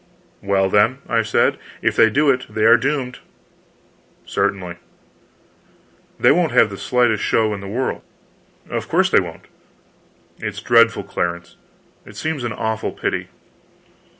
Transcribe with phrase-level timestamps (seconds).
[0.41, 3.19] "Well, then," I said, "if they do it they are doomed."
[4.25, 4.77] "Certainly."
[6.19, 8.01] "They won't have the slightest show in the world."
[8.67, 9.45] "Of course they won't."
[10.39, 11.55] "It's dreadful, Clarence.
[12.03, 13.27] It seems an awful pity."